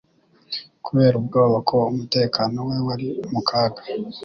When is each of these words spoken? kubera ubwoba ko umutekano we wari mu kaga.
kubera 0.85 1.15
ubwoba 1.21 1.57
ko 1.69 1.77
umutekano 1.91 2.57
we 2.67 2.77
wari 2.87 3.07
mu 3.31 3.41
kaga. 3.47 3.81